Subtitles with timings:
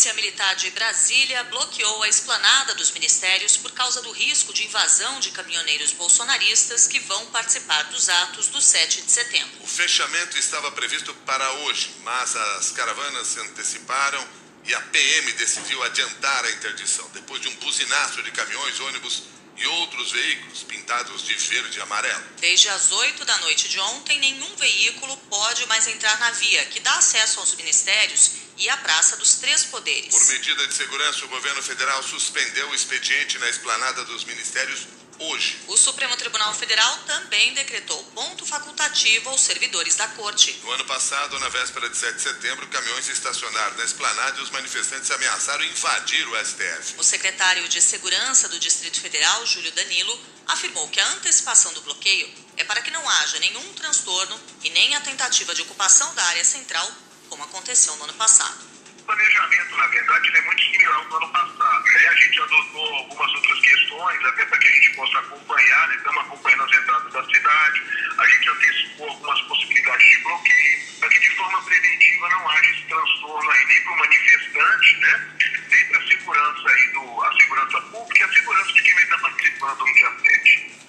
[0.00, 5.20] Polícia Militar de Brasília bloqueou a esplanada dos ministérios por causa do risco de invasão
[5.20, 9.62] de caminhoneiros bolsonaristas que vão participar dos atos do 7 de setembro.
[9.62, 14.26] O fechamento estava previsto para hoje, mas as caravanas se anteciparam
[14.64, 19.24] e a PM decidiu adiantar a interdição depois de um buzinaço de caminhões, ônibus
[19.60, 22.24] e outros veículos pintados de verde e amarelo.
[22.40, 26.80] Desde as 8 da noite de ontem, nenhum veículo pode mais entrar na via, que
[26.80, 30.14] dá acesso aos ministérios e à Praça dos Três Poderes.
[30.14, 34.86] Por medida de segurança, o governo federal suspendeu o expediente na esplanada dos ministérios
[35.20, 35.58] hoje.
[35.68, 40.58] O Supremo Tribunal Federal também decretou ponto facultativo aos servidores da corte.
[40.62, 44.50] No ano passado, na véspera de 7 de setembro, caminhões estacionaram na esplanada e os
[44.50, 46.94] manifestantes ameaçaram invadir o STF.
[46.98, 52.28] O secretário de Segurança do Distrito Federal, Júlio Danilo, afirmou que a antecipação do bloqueio
[52.56, 56.44] é para que não haja nenhum transtorno e nem a tentativa de ocupação da área
[56.44, 56.90] central,
[57.28, 58.69] como aconteceu no ano passado
[59.10, 61.84] planejamento, na verdade, ele é muito similar ao do ano passado.
[61.88, 65.96] A gente adotou algumas outras questões, até para que a gente possa acompanhar, né?
[65.96, 67.82] estamos acompanhando as entradas da cidade,
[68.18, 72.82] a gente antecipou algumas possibilidades de bloqueio, para que de forma preventiva não haja esse
[72.82, 75.28] transtorno aí, nem para o manifestante, né?
[75.70, 79.02] nem para a segurança aí do, a segurança pública e a segurança de quem vai
[79.02, 80.80] estar participando no dia 7.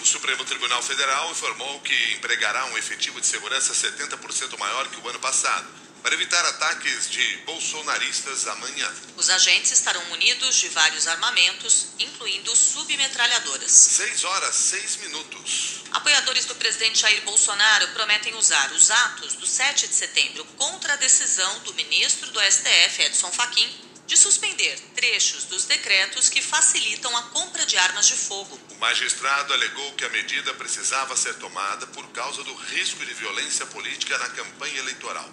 [0.00, 5.08] O Supremo Tribunal Federal informou que empregará um efetivo de segurança 70% maior que o
[5.08, 8.90] ano passado para evitar ataques de bolsonaristas amanhã.
[9.14, 13.70] Os agentes estarão munidos de vários armamentos, incluindo submetralhadoras.
[13.70, 15.82] 6 horas, 6 minutos.
[15.92, 20.96] Apoiadores do presidente Jair Bolsonaro prometem usar os atos do 7 de setembro contra a
[20.96, 23.70] decisão do ministro do STF, Edson Fachin,
[24.06, 28.58] de suspender trechos dos decretos que facilitam a compra de armas de fogo.
[28.70, 33.66] O magistrado alegou que a medida precisava ser tomada por causa do risco de violência
[33.66, 35.30] política na campanha eleitoral.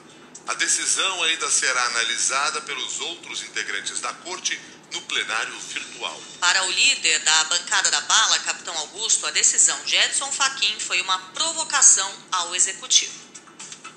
[0.48, 4.60] A decisão ainda será analisada pelos outros integrantes da corte
[4.94, 6.22] no plenário virtual.
[6.40, 11.02] Para o líder da bancada da bala, capitão Augusto, a decisão de Edson Fachin foi
[11.02, 13.26] uma provocação ao executivo.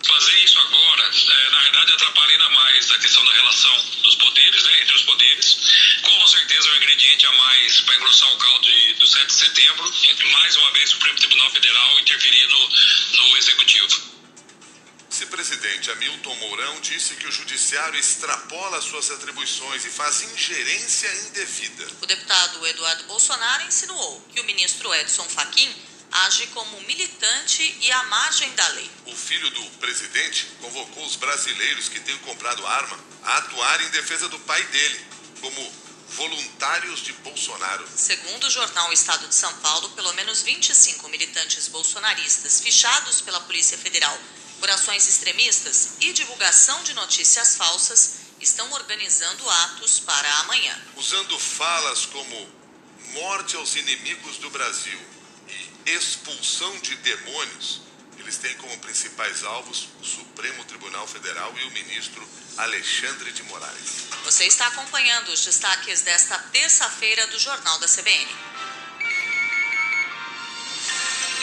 [0.06, 4.62] Fazer isso agora, é, na verdade, atrapalha ainda mais a questão da relação dos poderes,
[4.62, 5.58] né, entre os poderes.
[6.02, 9.32] Com certeza é um ingrediente a mais para engrossar o caldo de, do 7 de
[9.34, 9.92] setembro.
[10.32, 12.68] Mais uma vez, o Supremo Tribunal Federal interferir no,
[13.18, 14.07] no executivo
[15.48, 21.88] vice-presidente Hamilton Mourão disse que o judiciário extrapola suas atribuições e faz ingerência indevida.
[22.02, 25.74] O deputado Eduardo Bolsonaro insinuou que o ministro Edson Fachin
[26.10, 28.90] age como militante e à margem da lei.
[29.06, 34.28] O filho do presidente convocou os brasileiros que têm comprado arma a atuar em defesa
[34.28, 35.06] do pai dele,
[35.40, 35.72] como
[36.10, 37.86] voluntários de Bolsonaro.
[37.94, 43.76] Segundo o jornal Estado de São Paulo, pelo menos 25 militantes bolsonaristas fichados pela Polícia
[43.76, 44.18] Federal
[44.58, 50.80] por ações extremistas e divulgação de notícias falsas, estão organizando atos para amanhã.
[50.96, 52.48] Usando falas como
[53.12, 55.00] morte aos inimigos do Brasil
[55.48, 57.80] e expulsão de demônios,
[58.18, 64.08] eles têm como principais alvos o Supremo Tribunal Federal e o ministro Alexandre de Moraes.
[64.24, 68.36] Você está acompanhando os destaques desta terça-feira do Jornal da CBN.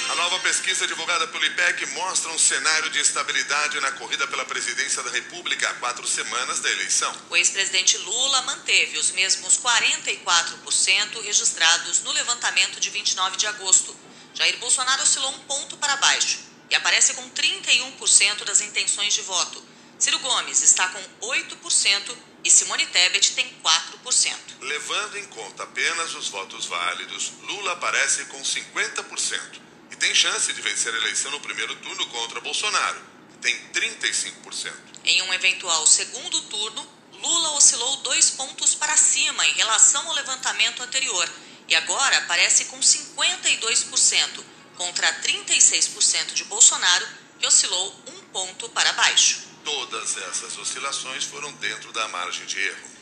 [0.08, 5.02] A nova pesquisa divulgada pelo IPEC mostra um cenário de estabilidade na corrida pela presidência
[5.02, 7.12] da República há quatro semanas da eleição.
[7.28, 13.96] O ex-presidente Lula manteve os mesmos 44% registrados no levantamento de 29 de agosto.
[14.36, 16.38] Jair Bolsonaro oscilou um ponto para baixo
[16.70, 19.64] e aparece com 31% das intenções de voto.
[19.98, 24.36] Ciro Gomes está com 8% e Simone Tebet tem 4%.
[24.62, 30.62] Levando em conta apenas os votos válidos, Lula aparece com 50% e tem chance de
[30.62, 33.02] vencer a eleição no primeiro turno contra Bolsonaro,
[33.32, 34.74] que tem 35%.
[35.04, 36.88] Em um eventual segundo turno,
[37.22, 41.30] Lula oscilou dois pontos para cima em relação ao levantamento anterior
[41.68, 44.44] e agora aparece com 52%
[44.76, 47.08] contra 36% de Bolsonaro,
[47.40, 49.40] que oscilou um ponto para baixo.
[49.64, 52.95] Todas essas oscilações foram dentro da margem de erro.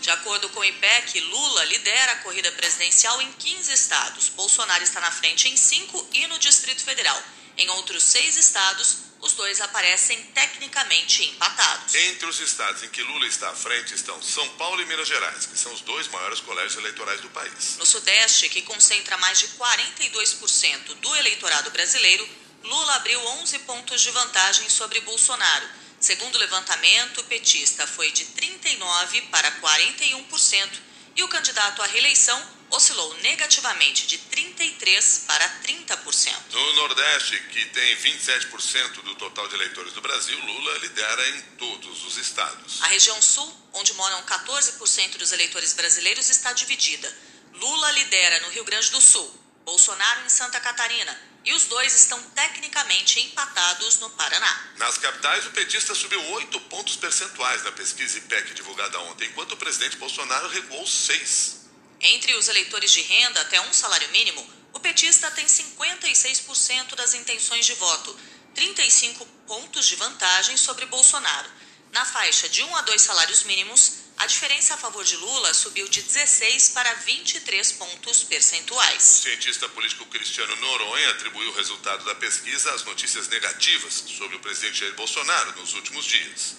[0.00, 4.30] De acordo com o IPEC, Lula lidera a corrida presidencial em 15 estados.
[4.30, 7.22] Bolsonaro está na frente em 5 e no Distrito Federal.
[7.58, 11.94] Em outros seis estados, os dois aparecem tecnicamente empatados.
[11.94, 15.44] Entre os estados em que Lula está à frente estão São Paulo e Minas Gerais,
[15.44, 17.76] que são os dois maiores colégios eleitorais do país.
[17.76, 22.26] No Sudeste, que concentra mais de 42% do eleitorado brasileiro,
[22.62, 28.24] Lula abriu 11 pontos de vantagem sobre Bolsonaro Segundo o levantamento, o petista foi de
[28.24, 30.70] 39% para 41%
[31.14, 36.34] e o candidato à reeleição oscilou negativamente de 33% para 30%.
[36.52, 42.06] No Nordeste, que tem 27% do total de eleitores do Brasil, Lula lidera em todos
[42.06, 42.80] os estados.
[42.82, 47.14] A região Sul, onde moram 14% dos eleitores brasileiros, está dividida.
[47.52, 52.22] Lula lidera no Rio Grande do Sul, Bolsonaro em Santa Catarina e os dois estão
[52.30, 54.70] tecnicamente empatados no Paraná.
[54.76, 59.56] Nas capitais, o petista subiu 8 pontos percentuais na pesquisa IPEC divulgada ontem, enquanto o
[59.56, 61.60] presidente Bolsonaro recuou 6.
[62.00, 67.66] Entre os eleitores de renda até um salário mínimo, o petista tem 56% das intenções
[67.66, 68.18] de voto,
[68.54, 71.50] 35 pontos de vantagem sobre Bolsonaro.
[71.92, 75.88] Na faixa de 1 a 2 salários mínimos, a diferença a favor de Lula subiu
[75.88, 79.02] de 16 para 23 pontos percentuais.
[79.02, 84.40] O cientista político Cristiano Noronha atribuiu o resultado da pesquisa às notícias negativas sobre o
[84.40, 86.56] presidente Jair Bolsonaro nos últimos dias.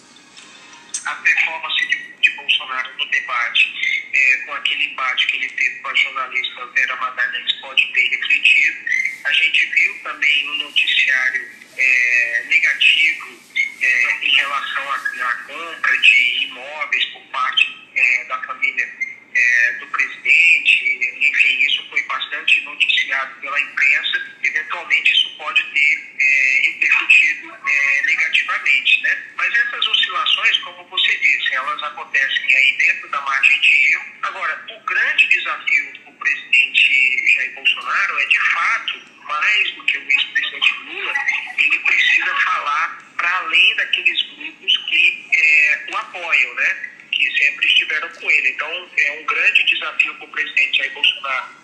[1.05, 5.87] A performance de, de Bolsonaro no debate, é, com aquele embate que ele teve com
[5.87, 8.79] a jornalista Vera Magalhães, pode ter refletido.
[9.23, 13.50] A gente viu também no noticiário é, negativo
[13.81, 18.87] é, em relação à compra de imóveis por parte é, da família
[19.33, 20.99] é, do presidente.
[21.19, 24.31] Enfim, isso foi bastante noticiado pela imprensa.
[24.43, 29.01] Eventualmente, isso pode ter é, repercutido é, negativamente.
[29.03, 29.17] Né?
[29.37, 34.05] Mas essas oscilações, como você disse, elas acontecem aí dentro da margem de erro.
[34.23, 40.11] Agora, o grande desafio do presidente Jair Bolsonaro é, de fato, mais do que o
[40.11, 41.13] ex-presidente Lula,
[41.57, 46.91] ele precisa falar para além daqueles grupos que é, o apoiam, né?
[47.11, 48.09] que sempre estiveram
[48.71, 48.85] ele.
[48.85, 51.61] Então, é um grande desafio para o presidente Jair Bolsonaro.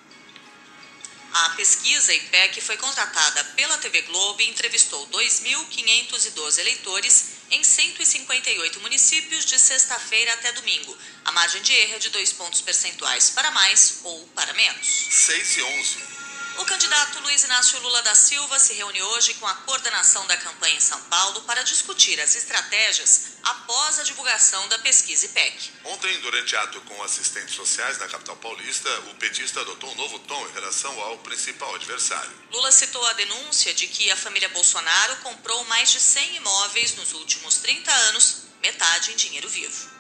[1.34, 9.46] A pesquisa IPEC foi contratada pela TV Globo e entrevistou 2.512 eleitores em 158 municípios
[9.46, 10.98] de sexta-feira até domingo.
[11.26, 14.88] A margem de erro é de dois pontos percentuais para mais ou para menos.
[14.88, 16.17] 6 e 11.
[16.58, 20.76] O candidato Luiz Inácio Lula da Silva se reúne hoje com a coordenação da campanha
[20.76, 25.72] em São Paulo para discutir as estratégias após a divulgação da pesquisa IPEC.
[25.84, 30.48] Ontem, durante ato com assistentes sociais na capital paulista, o petista adotou um novo tom
[30.48, 32.32] em relação ao principal adversário.
[32.52, 37.14] Lula citou a denúncia de que a família Bolsonaro comprou mais de 100 imóveis nos
[37.14, 39.92] últimos 30 anos, metade em dinheiro vivo.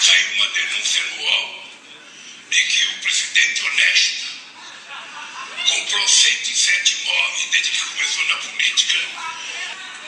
[0.00, 1.64] Saiu uma denúncia no UOL
[2.48, 4.29] de que o presidente honesto
[6.10, 8.98] 107 imóveis desde que começou na política.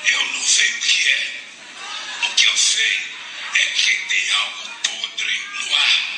[0.05, 1.41] Eu não sei o que é.
[2.25, 3.01] O que eu sei
[3.55, 6.12] é que tem algo podre no ar.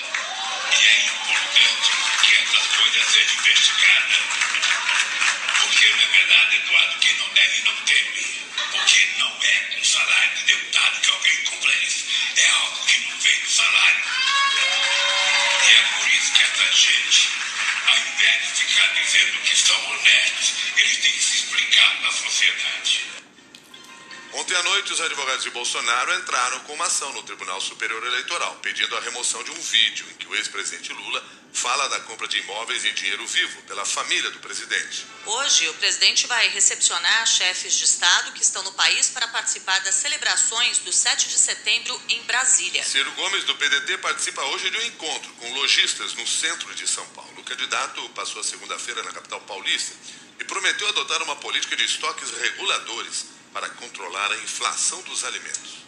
[24.54, 28.54] Ontem à noite, os advogados de Bolsonaro entraram com uma ação no Tribunal Superior Eleitoral,
[28.62, 32.38] pedindo a remoção de um vídeo em que o ex-presidente Lula fala da compra de
[32.38, 35.06] imóveis em dinheiro vivo pela família do presidente.
[35.26, 39.96] Hoje, o presidente vai recepcionar chefes de Estado que estão no país para participar das
[39.96, 42.84] celebrações do 7 de setembro em Brasília.
[42.84, 47.06] Ciro Gomes, do PDT, participa hoje de um encontro com lojistas no centro de São
[47.08, 47.40] Paulo.
[47.40, 49.96] O candidato passou a segunda-feira na capital paulista
[50.38, 55.84] e prometeu adotar uma política de estoques reguladores para controlar a inflação dos alimentos.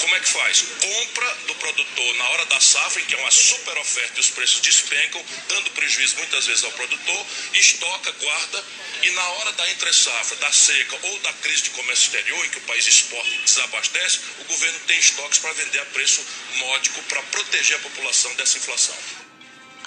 [0.00, 0.64] Como é que faz?
[0.80, 4.30] Compra do produtor na hora da safra, em que é uma super oferta e os
[4.30, 8.64] preços despencam, dando prejuízo muitas vezes ao produtor, estoca, guarda,
[9.02, 12.58] e na hora da entre-safra, da seca ou da crise de comércio exterior, em que
[12.58, 16.24] o país exporta e desabastece, o governo tem estoques para vender a preço
[16.56, 18.96] módico para proteger a população dessa inflação.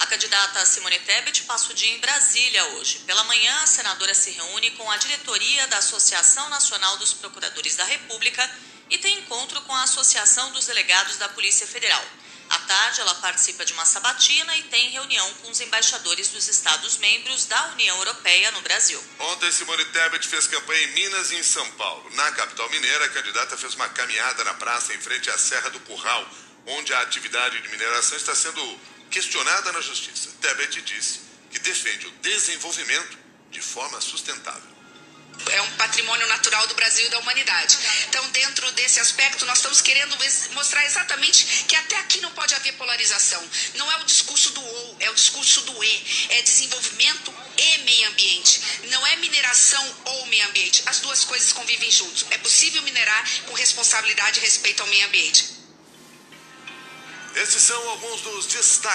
[0.08, 3.00] A candidata Simone Tebet passa o dia em Brasília hoje.
[3.00, 7.84] Pela manhã, a senadora se reúne com a diretoria da Associação Nacional dos Procuradores da
[7.84, 8.50] República
[8.88, 12.02] e tem encontro com a Associação dos Delegados da Polícia Federal.
[12.48, 17.44] À tarde, ela participa de uma sabatina e tem reunião com os embaixadores dos Estados-membros
[17.44, 19.04] da União Europeia no Brasil.
[19.18, 22.08] Ontem, Simone Tebet fez campanha em Minas e em São Paulo.
[22.14, 25.80] Na capital mineira, a candidata fez uma caminhada na praça em frente à Serra do
[25.80, 26.26] Curral,
[26.64, 30.30] onde a atividade de mineração está sendo questionada na justiça.
[30.40, 33.18] Tebet disse que defende o desenvolvimento
[33.50, 34.78] de forma sustentável.
[35.50, 37.78] É um patrimônio natural do Brasil e da humanidade.
[38.08, 40.16] Então, dentro desse aspecto, nós estamos querendo
[40.52, 43.42] mostrar exatamente que até aqui não pode haver polarização.
[43.74, 46.26] Não é o discurso do ou, é o discurso do e.
[46.30, 48.60] É desenvolvimento e meio ambiente.
[48.90, 50.82] Não é mineração ou meio ambiente.
[50.86, 52.26] As duas coisas convivem juntos.
[52.30, 55.56] É possível minerar com responsabilidade e respeito ao meio ambiente.
[57.36, 58.88] Esses são alguns dos destaques.